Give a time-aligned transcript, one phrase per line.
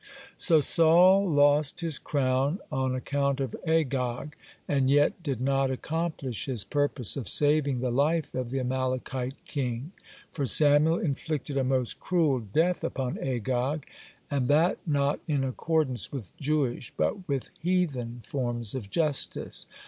[0.35, 4.35] (64) So Saul lost his crown on account of Agag,
[4.67, 9.91] and yet did not accomplish his purpose of saving the life of the Amalekite king,
[10.31, 13.85] for Samuel inflicted a most cruel death upon Agag,
[14.31, 19.67] and that not in accordance with Jewish, but with heathen, forms of justice.